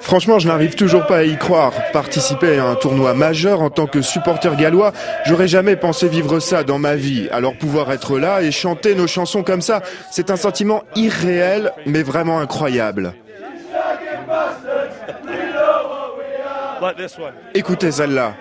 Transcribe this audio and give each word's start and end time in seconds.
Franchement, 0.00 0.38
je 0.38 0.48
n'arrive 0.48 0.74
toujours 0.74 1.06
pas 1.06 1.18
à 1.18 1.22
y 1.24 1.36
croire. 1.36 1.72
Participer 1.92 2.58
à 2.58 2.64
un 2.64 2.74
tournoi 2.74 3.14
majeur 3.14 3.62
en 3.62 3.70
tant 3.70 3.86
que 3.86 4.02
supporter 4.02 4.56
gallois, 4.56 4.92
j'aurais 5.26 5.48
jamais 5.48 5.76
pensé 5.76 6.08
vivre 6.08 6.40
ça 6.40 6.64
dans 6.64 6.78
ma 6.78 6.94
vie. 6.96 7.28
Alors 7.30 7.56
pouvoir 7.56 7.90
être 7.92 8.18
là 8.18 8.42
et 8.42 8.50
chanter 8.50 8.94
nos 8.94 9.06
chansons 9.06 9.42
comme 9.42 9.62
ça, 9.62 9.82
c'est 10.10 10.30
un 10.30 10.36
sentiment 10.36 10.84
irréel, 10.96 11.72
mais 11.86 12.02
vraiment 12.02 12.40
incroyable. 12.40 13.14
Écoutez 17.54 17.90
celle-là. 17.90 18.34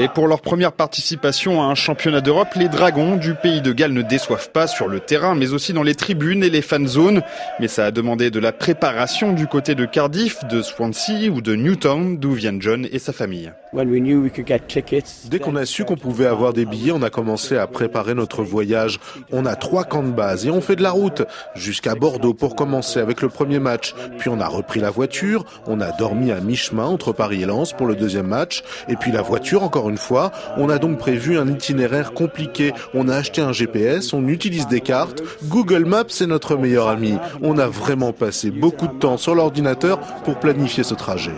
Et 0.00 0.06
pour 0.06 0.28
leur 0.28 0.40
première 0.40 0.70
participation 0.70 1.60
à 1.60 1.64
un 1.64 1.74
championnat 1.74 2.20
d'Europe, 2.20 2.54
les 2.54 2.68
Dragons 2.68 3.16
du 3.16 3.34
pays 3.34 3.60
de 3.60 3.72
Galles 3.72 3.92
ne 3.92 4.02
déçoivent 4.02 4.52
pas 4.52 4.68
sur 4.68 4.86
le 4.86 5.00
terrain, 5.00 5.34
mais 5.34 5.52
aussi 5.52 5.72
dans 5.72 5.82
les 5.82 5.96
tribunes 5.96 6.44
et 6.44 6.50
les 6.50 6.62
fan 6.62 6.86
zones. 6.86 7.22
Mais 7.58 7.66
ça 7.66 7.86
a 7.86 7.90
demandé 7.90 8.30
de 8.30 8.38
la 8.38 8.52
préparation 8.52 9.32
du 9.32 9.48
côté 9.48 9.74
de 9.74 9.86
Cardiff, 9.86 10.44
de 10.44 10.62
Swansea 10.62 11.30
ou 11.32 11.40
de 11.40 11.56
Newtown, 11.56 12.16
d'où 12.16 12.30
viennent 12.30 12.62
John 12.62 12.86
et 12.92 13.00
sa 13.00 13.12
famille. 13.12 13.52
Dès 13.72 15.38
qu'on 15.38 15.56
a 15.56 15.66
su 15.66 15.84
qu'on 15.84 15.96
pouvait 15.96 16.26
avoir 16.26 16.52
des 16.54 16.64
billets, 16.64 16.92
on 16.92 17.02
a 17.02 17.10
commencé 17.10 17.56
à 17.56 17.66
préparer 17.66 18.14
notre 18.14 18.42
voyage. 18.42 18.98
On 19.30 19.44
a 19.44 19.56
trois 19.56 19.84
camps 19.84 20.02
de 20.02 20.10
base 20.10 20.46
et 20.46 20.50
on 20.50 20.62
fait 20.62 20.76
de 20.76 20.82
la 20.82 20.90
route 20.90 21.22
jusqu'à 21.54 21.94
Bordeaux 21.94 22.32
pour 22.32 22.56
commencer 22.56 22.98
avec 22.98 23.20
le 23.20 23.28
premier 23.28 23.58
match. 23.58 23.94
Puis 24.18 24.30
on 24.30 24.40
a 24.40 24.48
repris 24.48 24.80
la 24.80 24.90
voiture, 24.90 25.44
on 25.66 25.80
a 25.80 25.92
dormi 25.92 26.32
à 26.32 26.40
mi-chemin 26.40 26.86
entre 26.86 27.12
Paris 27.12 27.42
et 27.42 27.46
Lens 27.46 27.74
pour 27.74 27.86
le 27.86 27.94
deuxième 27.94 28.26
match. 28.26 28.62
Et 28.88 28.96
puis 28.96 29.12
la 29.12 29.22
voiture, 29.22 29.62
encore 29.62 29.90
une 29.90 29.98
fois, 29.98 30.32
on 30.56 30.70
a 30.70 30.78
donc 30.78 30.98
prévu 30.98 31.38
un 31.38 31.48
itinéraire 31.48 32.12
compliqué. 32.14 32.72
On 32.94 33.08
a 33.08 33.16
acheté 33.16 33.42
un 33.42 33.52
GPS, 33.52 34.14
on 34.14 34.26
utilise 34.28 34.66
des 34.66 34.80
cartes. 34.80 35.22
Google 35.44 35.84
Maps 35.84 36.04
est 36.20 36.26
notre 36.26 36.56
meilleur 36.56 36.88
ami. 36.88 37.16
On 37.42 37.58
a 37.58 37.66
vraiment 37.66 38.12
passé 38.12 38.50
beaucoup 38.50 38.86
de 38.86 38.98
temps 38.98 39.18
sur 39.18 39.34
l'ordinateur 39.34 39.98
pour 40.24 40.40
planifier 40.40 40.84
ce 40.84 40.94
trajet. 40.94 41.34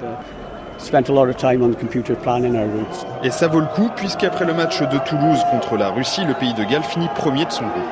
Et 3.22 3.30
ça 3.30 3.48
vaut 3.48 3.60
le 3.60 3.66
coup 3.66 3.90
puisqu'après 3.94 4.44
le 4.44 4.54
match 4.54 4.80
de 4.80 4.98
Toulouse 4.98 5.40
contre 5.50 5.76
la 5.76 5.90
Russie, 5.90 6.24
le 6.24 6.34
pays 6.34 6.54
de 6.54 6.64
Galles 6.64 6.82
finit 6.82 7.08
premier 7.14 7.44
de 7.44 7.52
son 7.52 7.64
groupe. 7.64 7.84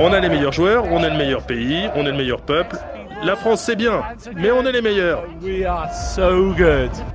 On 0.00 0.12
a 0.12 0.20
les 0.20 0.28
meilleurs 0.28 0.52
joueurs, 0.52 0.84
on 0.90 1.02
est 1.02 1.10
le 1.10 1.16
meilleur 1.16 1.42
pays, 1.42 1.88
on 1.94 2.06
est 2.06 2.10
le 2.10 2.16
meilleur 2.16 2.40
peuple. 2.40 2.76
La 3.24 3.36
France 3.36 3.62
c'est 3.62 3.76
bien, 3.76 4.02
mais 4.36 4.50
on 4.50 4.64
est 4.64 4.72
les 4.72 4.80
meilleurs. 4.82 5.24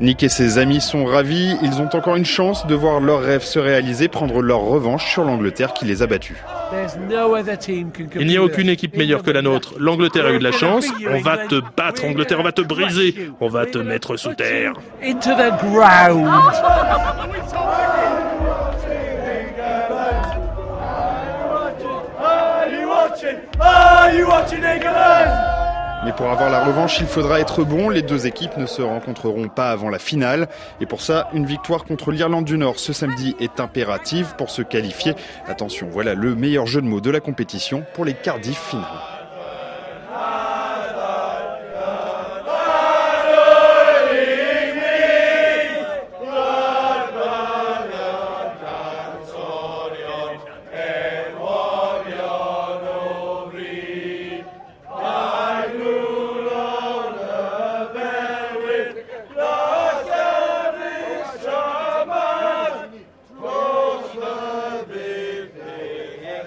Nick 0.02 0.24
et 0.24 0.30
ses 0.30 0.58
amis 0.58 0.82
sont 0.82 1.06
ravis, 1.06 1.58
ils 1.62 1.82
ont 1.82 1.90
encore 1.94 2.16
une 2.16 2.26
chance 2.26 2.68
de 2.68 2.76
voir 2.76 3.00
leur 3.00 3.22
rêve 3.22 3.44
se 3.44 3.60
réaliser, 3.60 4.08
prendre 4.08 4.42
leur 4.42 4.60
revanche 4.60 5.12
sur 5.12 5.24
l'Angleterre 5.24 5.74
qui 5.74 5.86
les 5.86 6.02
a 6.02 6.08
battus. 6.08 6.38
Il 8.20 8.28
n'y 8.28 8.38
a 8.38 8.44
aucune 8.44 8.70
équipe 8.70 8.98
meilleure 8.98 9.24
que 9.24 9.32
la 9.32 9.42
nôtre. 9.42 9.76
L'Angleterre 9.80 10.26
a 10.26 10.32
eu 10.32 10.40
de 10.40 10.44
la 10.44 10.52
chance. 10.52 10.86
On 11.10 11.20
va 11.20 11.38
te 11.38 11.62
battre, 11.78 12.04
Angleterre, 12.06 12.40
on 12.40 12.44
va 12.44 12.52
te 12.52 12.62
briser. 12.62 13.32
On 13.40 13.48
va 13.48 13.66
te 13.66 13.78
mettre 13.78 14.18
sous 14.18 14.34
terre. 14.34 14.74
Mais 26.06 26.12
pour 26.12 26.30
avoir 26.30 26.50
la 26.50 26.66
revanche, 26.66 27.00
il 27.00 27.08
faudra 27.08 27.40
être 27.40 27.64
bon. 27.64 27.90
Les 27.90 28.02
deux 28.02 28.28
équipes 28.28 28.58
ne 28.58 28.66
se 28.66 28.82
rencontreront 28.82 29.48
pas 29.48 29.72
avant 29.72 29.90
la 29.90 30.00
finale. 30.00 30.50
Et 30.82 30.86
pour 30.86 31.02
ça, 31.02 31.30
une 31.34 31.46
victoire 31.46 31.86
contre 31.86 32.12
l'Irlande 32.12 32.44
du 32.44 32.58
Nord 32.58 32.78
ce 32.78 32.92
samedi 32.92 33.36
est 33.40 33.62
impérative 33.62 34.36
pour 34.38 34.50
se 34.50 34.62
qualifier. 34.62 35.16
Attention, 35.48 35.88
voilà 35.90 36.14
le 36.14 36.36
meilleur 36.36 36.66
jeu 36.66 36.82
de 36.82 36.88
mots 36.88 37.02
de 37.02 37.10
la 37.10 37.22
compétition 37.22 37.86
pour 37.94 38.04
les 38.04 38.16
Cardiff 38.16 38.60
finales. 38.60 39.13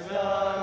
Christ. 0.08 0.55